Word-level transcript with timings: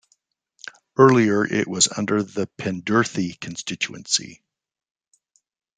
Earlier 0.97 1.45
it 1.45 1.67
was 1.67 1.87
under 1.95 2.23
the 2.23 2.47
Pendurthi 2.57 3.39
constituency. 3.39 4.41